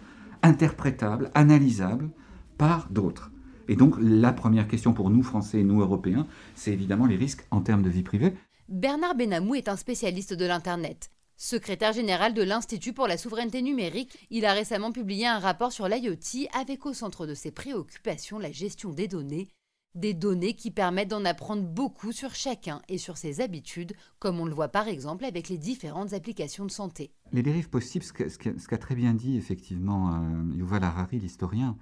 interprétables, 0.41 1.29
analysables 1.35 2.09
par 2.57 2.87
d'autres. 2.89 3.31
Et 3.67 3.75
donc 3.75 3.95
la 4.01 4.33
première 4.33 4.67
question 4.67 4.93
pour 4.93 5.11
nous, 5.11 5.21
Français 5.21 5.59
et 5.59 5.63
nous, 5.63 5.81
Européens, 5.81 6.25
c'est 6.55 6.73
évidemment 6.73 7.05
les 7.05 7.15
risques 7.15 7.45
en 7.51 7.61
termes 7.61 7.83
de 7.83 7.89
vie 7.89 8.03
privée. 8.03 8.33
Bernard 8.67 9.15
Benamou 9.15 9.55
est 9.55 9.69
un 9.69 9.77
spécialiste 9.77 10.33
de 10.33 10.45
l'Internet. 10.45 11.11
Secrétaire 11.41 11.93
général 11.93 12.33
de 12.33 12.43
l'Institut 12.43 12.91
pour 12.91 13.07
la 13.07 13.17
souveraineté 13.17 13.61
numérique, 13.61 14.27
il 14.29 14.45
a 14.45 14.51
récemment 14.51 14.91
publié 14.91 15.25
un 15.25 15.39
rapport 15.39 15.71
sur 15.71 15.87
l'IoT 15.87 16.49
avec 16.53 16.85
au 16.85 16.91
centre 16.91 17.25
de 17.25 17.33
ses 17.33 17.49
préoccupations 17.49 18.39
la 18.39 18.51
gestion 18.51 18.91
des 18.91 19.07
données, 19.07 19.47
des 19.95 20.13
données 20.13 20.53
qui 20.53 20.69
permettent 20.69 21.07
d'en 21.07 21.23
apprendre 21.23 21.63
beaucoup 21.63 22.11
sur 22.11 22.35
chacun 22.35 22.81
et 22.89 22.97
sur 22.97 23.15
ses 23.15 23.39
habitudes, 23.39 23.93
comme 24.19 24.41
on 24.41 24.45
le 24.45 24.53
voit 24.53 24.67
par 24.67 24.89
exemple 24.89 25.23
avec 25.23 25.47
les 25.47 25.57
différentes 25.57 26.11
applications 26.11 26.65
de 26.65 26.71
santé. 26.71 27.13
Les 27.31 27.41
dérives 27.41 27.69
possibles, 27.69 28.03
ce 28.03 28.67
qu'a 28.67 28.77
très 28.77 28.95
bien 28.95 29.13
dit 29.13 29.37
effectivement 29.37 30.13
euh, 30.13 30.57
Yuval 30.57 30.83
Harari, 30.83 31.19
l'historien, 31.19 31.77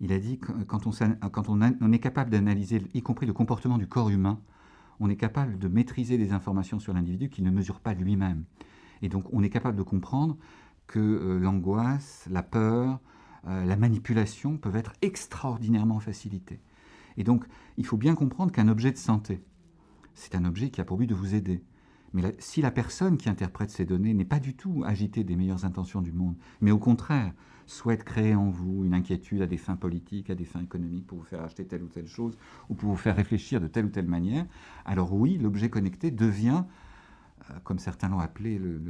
Il 0.00 0.14
a 0.14 0.18
dit 0.18 0.38
que 0.38 0.50
quand 0.62 0.86
on, 0.86 0.92
quand 1.28 1.50
on 1.50 1.92
est 1.92 1.98
capable 1.98 2.30
d'analyser, 2.30 2.80
y 2.94 3.02
compris 3.02 3.26
le 3.26 3.34
comportement 3.34 3.76
du 3.76 3.86
corps 3.86 4.08
humain, 4.08 4.40
on 4.98 5.10
est 5.10 5.16
capable 5.16 5.58
de 5.58 5.68
maîtriser 5.68 6.16
des 6.16 6.32
informations 6.32 6.80
sur 6.80 6.94
l'individu 6.94 7.28
qu'il 7.28 7.44
ne 7.44 7.50
mesure 7.50 7.80
pas 7.80 7.92
lui-même. 7.92 8.44
Et 9.04 9.10
donc 9.10 9.26
on 9.34 9.42
est 9.42 9.50
capable 9.50 9.76
de 9.76 9.82
comprendre 9.82 10.38
que 10.86 10.98
euh, 10.98 11.38
l'angoisse, 11.38 12.26
la 12.30 12.42
peur, 12.42 13.00
euh, 13.46 13.66
la 13.66 13.76
manipulation 13.76 14.56
peuvent 14.56 14.76
être 14.76 14.94
extraordinairement 15.02 16.00
facilitées. 16.00 16.58
Et 17.18 17.22
donc 17.22 17.44
il 17.76 17.84
faut 17.84 17.98
bien 17.98 18.14
comprendre 18.14 18.50
qu'un 18.50 18.66
objet 18.66 18.92
de 18.92 18.96
santé, 18.96 19.44
c'est 20.14 20.34
un 20.34 20.46
objet 20.46 20.70
qui 20.70 20.80
a 20.80 20.86
pour 20.86 20.96
but 20.96 21.06
de 21.06 21.14
vous 21.14 21.34
aider. 21.34 21.62
Mais 22.14 22.34
si 22.38 22.62
la 22.62 22.70
personne 22.70 23.18
qui 23.18 23.28
interprète 23.28 23.68
ces 23.68 23.84
données 23.84 24.14
n'est 24.14 24.24
pas 24.24 24.40
du 24.40 24.54
tout 24.54 24.82
agitée 24.86 25.22
des 25.22 25.36
meilleures 25.36 25.66
intentions 25.66 26.00
du 26.00 26.12
monde, 26.12 26.36
mais 26.62 26.70
au 26.70 26.78
contraire 26.78 27.34
souhaite 27.66 28.04
créer 28.04 28.34
en 28.34 28.48
vous 28.48 28.86
une 28.86 28.94
inquiétude 28.94 29.42
à 29.42 29.46
des 29.46 29.58
fins 29.58 29.76
politiques, 29.76 30.30
à 30.30 30.34
des 30.34 30.46
fins 30.46 30.62
économiques, 30.62 31.06
pour 31.06 31.18
vous 31.18 31.24
faire 31.24 31.42
acheter 31.42 31.66
telle 31.66 31.82
ou 31.82 31.88
telle 31.88 32.06
chose, 32.06 32.38
ou 32.70 32.74
pour 32.74 32.88
vous 32.88 32.96
faire 32.96 33.16
réfléchir 33.16 33.60
de 33.60 33.66
telle 33.66 33.84
ou 33.84 33.90
telle 33.90 34.06
manière, 34.06 34.46
alors 34.86 35.12
oui, 35.12 35.36
l'objet 35.36 35.68
connecté 35.68 36.10
devient, 36.10 36.64
comme 37.64 37.78
certains 37.78 38.08
l'ont 38.08 38.20
appelé, 38.20 38.58
le, 38.58 38.80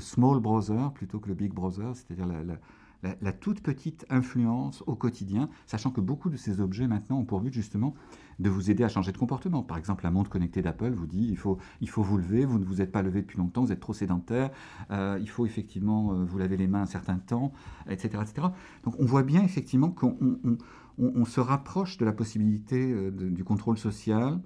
small 0.00 0.40
brother 0.40 0.92
plutôt 0.92 1.20
que 1.20 1.28
le 1.28 1.34
big 1.34 1.52
brother, 1.52 1.94
c'est-à-dire 1.94 2.26
la, 2.26 3.32
toute 3.32 3.60
petite 3.60 4.06
influence 4.10 4.82
au 4.86 4.94
quotidien, 4.94 5.48
sachant 5.66 5.90
que 5.90 6.00
beaucoup 6.00 6.30
de 6.30 6.36
ces 6.36 6.60
objets 6.60 6.86
maintenant 6.86 7.18
ont 7.18 7.24
pour 7.24 7.40
but 7.40 7.52
justement 7.52 7.94
de 8.38 8.48
vous 8.48 8.70
aider 8.70 8.84
à 8.84 8.88
changer 8.88 9.12
de 9.12 9.18
comportement. 9.18 9.62
Par 9.62 9.76
exemple, 9.76 10.04
la 10.04 10.10
montre 10.10 10.30
connectée 10.30 10.62
d'Apple 10.62 10.92
vous 10.92 11.06
dit 11.06 11.26
il 11.28 11.36
faut, 11.36 11.58
il 11.80 11.88
faut 11.88 12.02
vous 12.02 12.18
lever, 12.18 12.44
vous 12.44 12.58
ne 12.58 12.64
vous 12.64 12.80
êtes 12.80 12.92
pas 12.92 13.02
levé 13.02 13.22
depuis 13.22 13.38
longtemps, 13.38 13.62
vous 13.62 13.72
êtes 13.72 13.80
trop 13.80 13.92
sédentaire, 13.92 14.50
euh, 14.90 15.18
il 15.20 15.28
faut 15.28 15.46
effectivement 15.46 16.12
euh, 16.12 16.24
vous 16.24 16.38
laver 16.38 16.56
les 16.56 16.66
mains 16.66 16.82
un 16.82 16.86
certain 16.86 17.18
temps, 17.18 17.52
etc. 17.88 18.18
etc. 18.22 18.48
Donc 18.84 18.94
on 18.98 19.04
voit 19.04 19.22
bien 19.22 19.42
effectivement 19.42 19.90
qu'on 19.90 20.16
on, 20.98 21.24
se 21.24 21.40
rapproche 21.40 21.98
de 21.98 22.04
la 22.04 22.12
possibilité 22.12 22.92
euh, 22.92 23.10
du 23.10 23.44
contrôle 23.44 23.78
social 23.78 24.40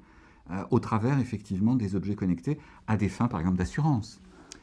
au 0.70 0.78
travers 0.78 1.18
effectivement 1.18 1.74
des 1.74 1.96
objets 1.96 2.14
connectés 2.14 2.58
à 2.86 2.96
des 2.96 3.08
fins 3.08 3.28
par 3.28 3.40
exemple 3.40 3.58
d'assurance. 3.58 4.20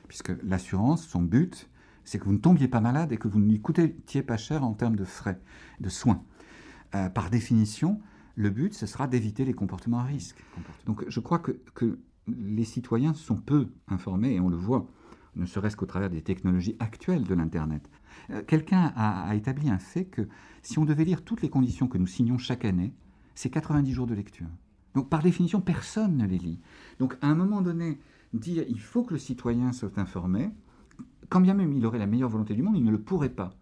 Puisque 0.08 0.32
l'assurance, 0.44 1.06
son 1.06 1.22
but, 1.22 1.70
c'est 2.06 2.20
que 2.20 2.26
vous 2.26 2.34
ne 2.34 2.38
tombiez 2.38 2.68
pas 2.68 2.82
malade 2.82 3.12
et 3.12 3.18
que 3.18 3.28
vous 3.28 3.40
n'y 3.40 3.60
coûtiez 3.60 4.24
pas 4.24 4.38
cher 4.38 4.64
en 4.64 4.74
termes 4.74 4.96
de 4.96 5.06
frais, 5.06 5.40
de 5.80 5.90
soins. 5.90 6.24
Euh, 6.96 7.10
par 7.10 7.30
définition, 7.30 8.00
le 8.36 8.50
but, 8.50 8.74
ce 8.74 8.86
sera 8.86 9.08
d'éviter 9.08 9.46
les 9.46 9.54
comportements 9.54 10.00
à 10.00 10.04
risque. 10.04 10.44
Donc 10.86 11.04
je 11.08 11.20
crois 11.20 11.40
que, 11.40 12.00
les 12.28 12.64
citoyens 12.64 13.14
sont 13.14 13.36
peu 13.36 13.68
informés, 13.90 14.36
et 14.36 14.40
on 14.40 14.48
le 14.48 14.56
voit, 14.56 14.88
ne 15.36 15.46
serait-ce 15.46 15.76
qu'au 15.76 15.86
travers 15.86 16.10
des 16.10 16.22
technologies 16.22 16.78
actuelles 16.80 17.26
de 17.26 17.34
l'Internet. 17.34 17.90
Euh, 18.30 18.44
quelqu'un 18.48 18.94
a, 18.96 19.28
a, 19.28 19.36
établi 19.36 19.70
un 19.70 19.78
fait 19.78 20.06
que 20.06 20.30
si 20.62 20.80
on 20.80 20.86
devait 20.86 21.04
lire 21.04 21.26
toutes 21.26 21.42
les 21.42 21.50
conditions 21.50 21.90
que 21.90 21.98
nous 21.98 22.08
signons 22.08 22.38
chaque 22.38 22.64
année, 22.64 22.94
c'est 23.36 23.50
90 23.50 23.92
jours 23.92 24.08
de 24.08 24.14
lecture. 24.14 24.48
Donc 24.96 25.10
par 25.10 25.22
définition, 25.22 25.62
personne 25.62 26.18
ne 26.18 26.28
les 26.28 26.38
lit. 26.38 26.60
Donc 27.00 27.18
à 27.22 27.28
un 27.28 27.36
moment 27.36 27.62
donné, 27.62 28.00
dire 28.34 28.64
il 28.68 28.80
faut 28.80 29.04
que 29.04 29.14
le 29.14 29.20
citoyen 29.20 29.72
soit 29.72 29.98
informé, 29.98 30.52
quand 31.30 31.42
bien 31.42 31.54
même 31.54 31.74
il 31.74 31.86
aurait 31.86 32.00
la 32.00 32.08
meilleure 32.08 32.30
volonté 32.30 32.54
du 32.54 32.62
monde, 32.62 32.78
il 32.78 32.84
ne 32.84 32.92
le 32.92 33.00
pourrait 33.00 33.30
pas. 33.30 33.56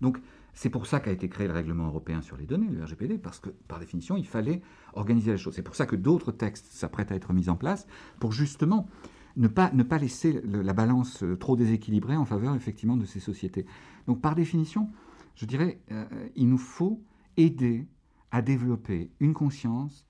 Donc 0.00 0.18
c'est 0.54 0.70
pour 0.70 0.86
ça 0.86 0.98
qu'a 1.00 1.12
été 1.12 1.28
créé 1.28 1.46
le 1.46 1.52
règlement 1.52 1.86
européen 1.86 2.20
sur 2.20 2.36
les 2.36 2.46
données, 2.46 2.68
le 2.68 2.82
RGPD, 2.82 3.18
parce 3.18 3.38
que 3.38 3.50
par 3.68 3.78
définition, 3.78 4.16
il 4.16 4.26
fallait 4.26 4.62
organiser 4.94 5.30
les 5.30 5.38
choses. 5.38 5.54
C'est 5.54 5.62
pour 5.62 5.76
ça 5.76 5.86
que 5.86 5.94
d'autres 5.94 6.32
textes 6.32 6.66
s'apprêtent 6.72 7.12
à 7.12 7.14
être 7.14 7.32
mis 7.32 7.48
en 7.48 7.56
place 7.56 7.86
pour 8.18 8.32
justement 8.32 8.88
ne 9.36 9.46
pas, 9.46 9.70
ne 9.72 9.84
pas 9.84 9.98
laisser 9.98 10.40
la 10.44 10.72
balance 10.72 11.22
euh, 11.22 11.36
trop 11.36 11.54
déséquilibrée 11.54 12.16
en 12.16 12.24
faveur 12.24 12.56
effectivement 12.56 12.96
de 12.96 13.04
ces 13.04 13.20
sociétés. 13.20 13.66
Donc 14.08 14.20
par 14.20 14.34
définition, 14.34 14.90
je 15.36 15.46
dirais, 15.46 15.80
euh, 15.92 16.04
il 16.34 16.48
nous 16.48 16.58
faut 16.58 17.00
aider 17.36 17.86
à 18.32 18.42
développer 18.42 19.12
une 19.20 19.34
conscience 19.34 20.07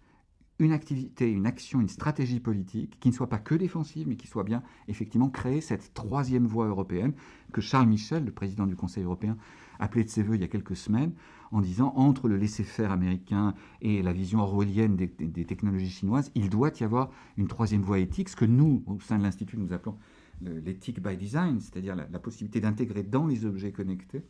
une 0.59 0.73
activité, 0.73 1.31
une 1.31 1.47
action, 1.47 1.81
une 1.81 1.89
stratégie 1.89 2.41
politique 2.41 2.99
qui 3.01 3.09
ne 3.09 3.15
soit 3.15 3.29
pas 3.29 3.39
que 3.39 3.55
défensive, 3.55 4.09
mais 4.09 4.17
qui 4.17 4.27
soit 4.27 4.45
bien 4.45 4.63
effectivement 4.89 5.31
créer 5.31 5.61
cette 5.61 5.95
troisième 5.95 6.47
voie 6.47 6.67
européenne 6.67 7.13
que 7.53 7.61
Charles 7.61 7.89
Michel, 7.89 8.25
le 8.25 8.33
président 8.33 8.67
du 8.67 8.75
Conseil 8.75 9.05
européen, 9.05 9.37
appelait 9.79 10.05
de 10.05 10.09
ses 10.09 10.23
voeux 10.23 10.35
il 10.35 10.41
y 10.41 10.45
a 10.45 10.49
quelques 10.49 10.77
semaines, 10.77 11.13
en 11.53 11.61
disant 11.61 11.93
entre 11.97 12.29
le 12.29 12.37
laisser-faire 12.37 12.91
américain 12.91 13.55
et 13.81 14.03
la 14.03 14.13
vision 14.13 14.41
orwellienne 14.41 14.97
des, 14.97 15.45
technologies 15.45 15.91
chinoises, 15.91 16.31
il 16.35 16.51
doit 16.51 16.73
y 16.81 16.85
avoir 16.85 17.11
une 17.37 17.47
troisième 17.47 17.83
voie 17.83 18.01
éthique, 18.01 18.29
ce 18.29 18.37
que 18.37 18.45
nous, 18.45 18.83
au 18.87 18.99
sein 19.01 19.19
de 19.19 19.23
l'Institut, 19.23 19.57
nous 19.57 19.73
appelons 19.73 19.97
l'éthique 20.41 21.01
by 21.03 21.17
design, 21.17 21.61
c'est-à-dire 21.61 21.97
la, 21.97 22.19
possibilité 22.19 22.61
d'intégrer 22.61 23.03
dans 23.03 23.27
les 23.27 23.45
objets 23.45 23.73
connectés 23.73 24.25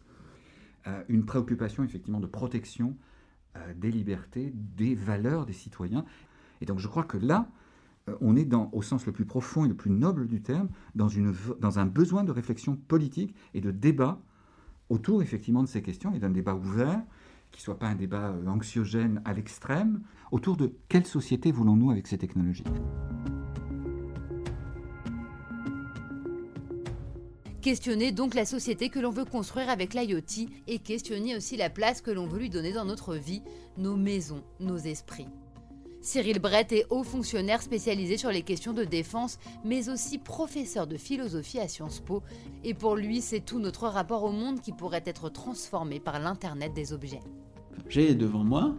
euh, 0.86 1.02
une 1.08 1.24
préoccupation 1.24 1.82
effectivement 1.82 2.20
de 2.20 2.26
protection 2.26 2.96
des 3.76 3.90
libertés, 3.90 4.52
des 4.76 4.94
valeurs 4.94 5.46
des 5.46 5.52
citoyens. 5.52 6.04
Et 6.60 6.66
donc 6.66 6.78
je 6.78 6.88
crois 6.88 7.04
que 7.04 7.16
là, 7.16 7.48
euh, 8.08 8.16
on 8.20 8.36
est 8.36 8.44
dans, 8.44 8.70
au 8.72 8.82
sens 8.82 9.06
le 9.06 9.12
plus 9.12 9.24
profond 9.24 9.64
et 9.64 9.68
le 9.68 9.74
plus 9.74 9.90
noble 9.90 10.26
du 10.26 10.40
terme, 10.40 10.68
dans, 10.94 11.08
une, 11.08 11.34
dans 11.60 11.78
un 11.78 11.86
besoin 11.86 12.24
de 12.24 12.32
réflexion 12.32 12.76
politique 12.76 13.34
et 13.54 13.60
de 13.60 13.70
débat 13.70 14.20
autour 14.88 15.22
effectivement 15.22 15.62
de 15.62 15.68
ces 15.68 15.82
questions 15.82 16.14
et 16.14 16.18
d'un 16.18 16.30
débat 16.30 16.54
ouvert, 16.54 17.02
qui 17.50 17.60
ne 17.60 17.62
soit 17.62 17.78
pas 17.78 17.88
un 17.88 17.94
débat 17.94 18.30
euh, 18.30 18.46
anxiogène 18.46 19.20
à 19.24 19.32
l'extrême, 19.32 20.02
autour 20.30 20.56
de 20.56 20.72
quelle 20.88 21.06
société 21.06 21.52
voulons-nous 21.52 21.90
avec 21.90 22.06
ces 22.06 22.18
technologies? 22.18 22.64
Questionner 27.60 28.12
donc 28.12 28.34
la 28.34 28.44
société 28.44 28.88
que 28.88 29.00
l'on 29.00 29.10
veut 29.10 29.24
construire 29.24 29.68
avec 29.68 29.92
l'IoT 29.92 30.48
et 30.68 30.78
questionner 30.78 31.34
aussi 31.34 31.56
la 31.56 31.70
place 31.70 32.00
que 32.00 32.12
l'on 32.12 32.26
veut 32.26 32.38
lui 32.38 32.50
donner 32.50 32.72
dans 32.72 32.84
notre 32.84 33.16
vie, 33.16 33.42
nos 33.76 33.96
maisons, 33.96 34.44
nos 34.60 34.78
esprits. 34.78 35.26
Cyril 36.00 36.38
Brett 36.38 36.70
est 36.70 36.86
haut 36.90 37.02
fonctionnaire 37.02 37.60
spécialisé 37.60 38.16
sur 38.16 38.30
les 38.30 38.42
questions 38.42 38.72
de 38.72 38.84
défense, 38.84 39.40
mais 39.64 39.88
aussi 39.88 40.18
professeur 40.18 40.86
de 40.86 40.96
philosophie 40.96 41.58
à 41.58 41.66
Sciences 41.66 41.98
Po, 41.98 42.22
et 42.62 42.74
pour 42.74 42.94
lui, 42.94 43.20
c'est 43.20 43.40
tout 43.40 43.58
notre 43.58 43.88
rapport 43.88 44.22
au 44.22 44.30
monde 44.30 44.60
qui 44.60 44.70
pourrait 44.70 45.02
être 45.04 45.28
transformé 45.28 45.98
par 45.98 46.20
l'Internet 46.20 46.72
des 46.74 46.92
objets. 46.92 47.20
J'ai 47.88 48.14
devant 48.14 48.44
moi 48.44 48.76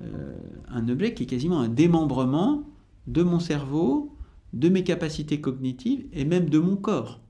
euh, 0.00 0.34
un 0.68 0.86
objet 0.90 1.14
qui 1.14 1.22
est 1.22 1.26
quasiment 1.26 1.60
un 1.60 1.68
démembrement 1.68 2.64
de 3.06 3.22
mon 3.22 3.40
cerveau, 3.40 4.14
de 4.52 4.68
mes 4.68 4.84
capacités 4.84 5.40
cognitives 5.40 6.06
et 6.12 6.26
même 6.26 6.50
de 6.50 6.58
mon 6.58 6.76
corps. 6.76 7.20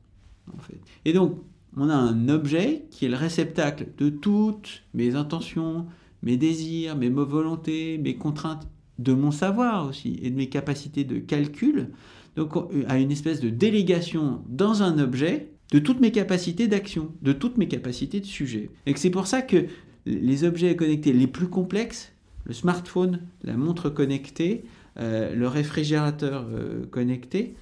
Et 1.04 1.12
donc, 1.12 1.38
on 1.76 1.88
a 1.88 1.94
un 1.94 2.28
objet 2.28 2.86
qui 2.90 3.04
est 3.04 3.08
le 3.08 3.16
réceptacle 3.16 3.88
de 3.98 4.08
toutes 4.08 4.82
mes 4.94 5.14
intentions, 5.14 5.86
mes 6.22 6.36
désirs, 6.36 6.96
mes 6.96 7.08
volontés, 7.08 7.98
mes 7.98 8.16
contraintes, 8.16 8.68
de 8.98 9.14
mon 9.14 9.30
savoir 9.30 9.88
aussi 9.88 10.18
et 10.22 10.30
de 10.30 10.36
mes 10.36 10.48
capacités 10.48 11.04
de 11.04 11.18
calcul. 11.18 11.90
Donc, 12.36 12.54
à 12.86 12.98
une 12.98 13.10
espèce 13.10 13.40
de 13.40 13.48
délégation 13.48 14.42
dans 14.48 14.82
un 14.82 14.98
objet 14.98 15.50
de 15.72 15.78
toutes 15.78 16.00
mes 16.00 16.10
capacités 16.10 16.68
d'action, 16.68 17.12
de 17.22 17.32
toutes 17.32 17.56
mes 17.56 17.68
capacités 17.68 18.20
de 18.20 18.26
sujet. 18.26 18.70
Et 18.86 18.94
c'est 18.96 19.10
pour 19.10 19.26
ça 19.26 19.42
que 19.42 19.66
les 20.06 20.44
objets 20.44 20.76
connectés 20.76 21.12
les 21.12 21.26
plus 21.26 21.48
complexes, 21.48 22.12
le 22.44 22.52
smartphone, 22.52 23.20
la 23.42 23.56
montre 23.56 23.90
connectée, 23.90 24.64
euh, 24.98 25.34
le 25.34 25.48
réfrigérateur 25.48 26.46
euh, 26.50 26.86
connecté, 26.90 27.54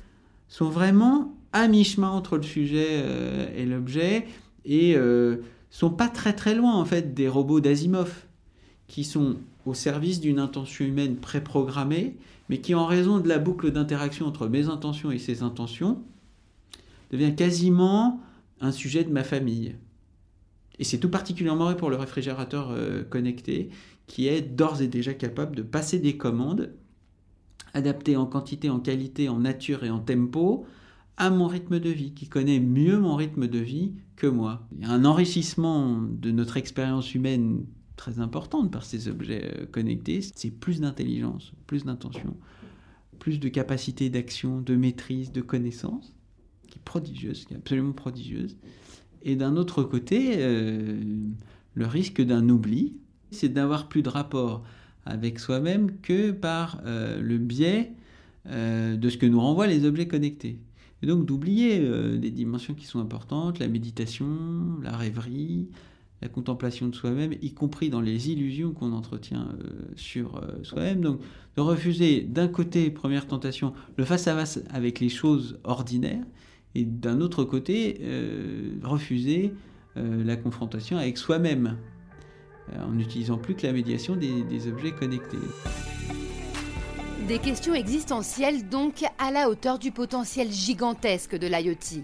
sont 0.48 0.70
vraiment 0.70 1.36
à 1.52 1.68
mi-chemin 1.68 2.10
entre 2.10 2.36
le 2.36 2.42
sujet 2.42 2.88
euh, 2.90 3.48
et 3.56 3.64
l'objet 3.64 4.26
et 4.64 4.94
euh, 4.96 5.36
sont 5.70 5.90
pas 5.90 6.08
très 6.08 6.34
très 6.34 6.54
loin 6.54 6.74
en 6.74 6.84
fait 6.84 7.14
des 7.14 7.28
robots 7.28 7.60
d'Asimov 7.60 8.24
qui 8.86 9.04
sont 9.04 9.36
au 9.66 9.74
service 9.74 10.20
d'une 10.20 10.38
intention 10.38 10.84
humaine 10.84 11.16
préprogrammée 11.16 12.16
mais 12.48 12.58
qui 12.60 12.74
en 12.74 12.86
raison 12.86 13.18
de 13.18 13.28
la 13.28 13.38
boucle 13.38 13.70
d'interaction 13.70 14.26
entre 14.26 14.48
mes 14.48 14.68
intentions 14.68 15.10
et 15.10 15.18
ces 15.18 15.42
intentions 15.42 16.02
devient 17.10 17.34
quasiment 17.34 18.20
un 18.60 18.72
sujet 18.72 19.04
de 19.04 19.10
ma 19.10 19.24
famille. 19.24 19.76
Et 20.78 20.84
c'est 20.84 20.98
tout 20.98 21.10
particulièrement 21.10 21.64
vrai 21.64 21.76
pour 21.76 21.90
le 21.90 21.96
réfrigérateur 21.96 22.70
euh, 22.70 23.02
connecté 23.04 23.70
qui 24.06 24.28
est 24.28 24.40
d'ores 24.40 24.80
et 24.80 24.88
déjà 24.88 25.12
capable 25.14 25.56
de 25.56 25.62
passer 25.62 25.98
des 25.98 26.16
commandes 26.16 26.72
adaptées 27.74 28.16
en 28.16 28.26
quantité, 28.26 28.70
en 28.70 28.80
qualité, 28.80 29.28
en 29.28 29.40
nature 29.40 29.84
et 29.84 29.90
en 29.90 29.98
tempo 29.98 30.66
à 31.18 31.30
mon 31.30 31.48
rythme 31.48 31.80
de 31.80 31.90
vie, 31.90 32.12
qui 32.12 32.28
connaît 32.28 32.60
mieux 32.60 32.98
mon 32.98 33.16
rythme 33.16 33.48
de 33.48 33.58
vie 33.58 33.92
que 34.14 34.28
moi. 34.28 34.66
Il 34.72 34.82
y 34.82 34.84
a 34.84 34.92
un 34.92 35.04
enrichissement 35.04 36.00
de 36.00 36.30
notre 36.30 36.56
expérience 36.56 37.12
humaine 37.12 37.66
très 37.96 38.20
importante 38.20 38.70
par 38.70 38.84
ces 38.84 39.08
objets 39.08 39.42
euh, 39.44 39.66
connectés, 39.66 40.20
c'est 40.22 40.52
plus 40.52 40.80
d'intelligence, 40.80 41.52
plus 41.66 41.84
d'intention, 41.84 42.36
plus 43.18 43.40
de 43.40 43.48
capacité 43.48 44.08
d'action, 44.10 44.60
de 44.60 44.76
maîtrise, 44.76 45.32
de 45.32 45.40
connaissance, 45.40 46.14
qui 46.68 46.78
est 46.78 46.84
prodigieuse, 46.84 47.44
qui 47.46 47.54
est 47.54 47.56
absolument 47.56 47.92
prodigieuse. 47.92 48.56
Et 49.22 49.34
d'un 49.34 49.56
autre 49.56 49.82
côté, 49.82 50.36
euh, 50.36 51.02
le 51.74 51.86
risque 51.86 52.22
d'un 52.22 52.48
oubli, 52.48 52.94
c'est 53.32 53.48
d'avoir 53.48 53.88
plus 53.88 54.02
de 54.02 54.08
rapport 54.08 54.62
avec 55.04 55.40
soi-même 55.40 55.98
que 56.00 56.30
par 56.30 56.80
euh, 56.86 57.20
le 57.20 57.38
biais 57.38 57.92
de 58.46 59.10
ce 59.10 59.18
que 59.18 59.26
nous 59.26 59.40
renvoient 59.40 59.66
les 59.66 59.84
objets 59.84 60.08
connectés. 60.08 60.58
Et 61.02 61.06
donc 61.06 61.24
d'oublier 61.26 61.80
euh, 61.80 62.16
des 62.16 62.30
dimensions 62.30 62.74
qui 62.74 62.86
sont 62.86 63.00
importantes, 63.00 63.58
la 63.58 63.68
méditation, 63.68 64.26
la 64.82 64.96
rêverie, 64.96 65.68
la 66.20 66.28
contemplation 66.28 66.88
de 66.88 66.94
soi-même, 66.94 67.32
y 67.40 67.52
compris 67.52 67.90
dans 67.90 68.00
les 68.00 68.30
illusions 68.30 68.72
qu'on 68.72 68.92
entretient 68.92 69.54
euh, 69.62 69.70
sur 69.94 70.36
euh, 70.36 70.62
soi-même. 70.64 71.00
Donc, 71.00 71.20
de 71.56 71.60
refuser 71.60 72.22
d'un 72.22 72.48
côté, 72.48 72.90
première 72.90 73.26
tentation, 73.26 73.72
le 73.96 74.04
face-à-face 74.04 74.60
avec 74.70 74.98
les 74.98 75.08
choses 75.08 75.60
ordinaires, 75.64 76.24
et 76.74 76.84
d'un 76.84 77.20
autre 77.20 77.44
côté, 77.44 77.98
refuser 78.82 79.52
la 79.96 80.36
confrontation 80.36 80.96
avec 80.96 81.18
soi-même, 81.18 81.76
en 82.78 82.92
n'utilisant 82.92 83.38
plus 83.38 83.56
que 83.56 83.66
la 83.66 83.72
médiation 83.72 84.14
des 84.14 84.68
objets 84.68 84.92
connectés. 84.92 85.38
Des 87.28 87.38
questions 87.38 87.74
existentielles 87.74 88.70
donc 88.70 89.04
à 89.18 89.30
la 89.30 89.50
hauteur 89.50 89.78
du 89.78 89.92
potentiel 89.92 90.50
gigantesque 90.50 91.36
de 91.36 91.46
l'IoT. 91.46 92.02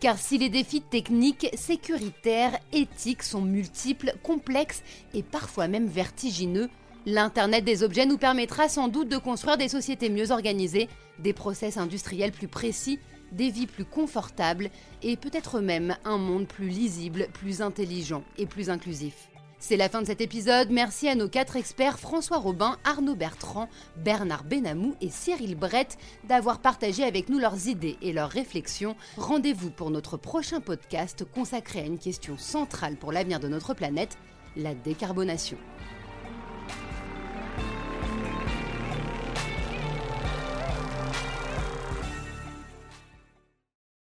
Car 0.00 0.18
si 0.18 0.36
les 0.36 0.50
défis 0.50 0.82
techniques, 0.82 1.48
sécuritaires, 1.56 2.58
éthiques 2.74 3.22
sont 3.22 3.40
multiples, 3.40 4.12
complexes 4.22 4.82
et 5.14 5.22
parfois 5.22 5.66
même 5.66 5.86
vertigineux, 5.86 6.68
l'Internet 7.06 7.64
des 7.64 7.82
objets 7.82 8.04
nous 8.04 8.18
permettra 8.18 8.68
sans 8.68 8.88
doute 8.88 9.08
de 9.08 9.16
construire 9.16 9.56
des 9.56 9.68
sociétés 9.68 10.10
mieux 10.10 10.30
organisées, 10.30 10.90
des 11.20 11.32
process 11.32 11.78
industriels 11.78 12.32
plus 12.32 12.48
précis, 12.48 12.98
des 13.32 13.48
vies 13.48 13.66
plus 13.66 13.86
confortables 13.86 14.68
et 15.02 15.16
peut-être 15.16 15.60
même 15.60 15.96
un 16.04 16.18
monde 16.18 16.46
plus 16.46 16.68
lisible, 16.68 17.28
plus 17.32 17.62
intelligent 17.62 18.24
et 18.36 18.44
plus 18.44 18.68
inclusif. 18.68 19.30
C'est 19.58 19.76
la 19.76 19.88
fin 19.88 20.02
de 20.02 20.06
cet 20.06 20.20
épisode. 20.20 20.70
Merci 20.70 21.08
à 21.08 21.14
nos 21.14 21.28
quatre 21.28 21.56
experts 21.56 21.98
François 21.98 22.36
Robin, 22.36 22.76
Arnaud 22.84 23.16
Bertrand, 23.16 23.68
Bernard 23.96 24.44
Benamou 24.44 24.94
et 25.00 25.08
Cyril 25.08 25.56
Brett 25.56 25.96
d'avoir 26.24 26.60
partagé 26.60 27.04
avec 27.04 27.28
nous 27.30 27.38
leurs 27.38 27.66
idées 27.66 27.96
et 28.02 28.12
leurs 28.12 28.30
réflexions. 28.30 28.96
Rendez-vous 29.16 29.70
pour 29.70 29.90
notre 29.90 30.18
prochain 30.18 30.60
podcast 30.60 31.24
consacré 31.24 31.80
à 31.80 31.86
une 31.86 31.98
question 31.98 32.36
centrale 32.36 32.96
pour 32.96 33.12
l'avenir 33.12 33.40
de 33.40 33.48
notre 33.48 33.72
planète, 33.72 34.18
la 34.56 34.74
décarbonation. 34.74 35.56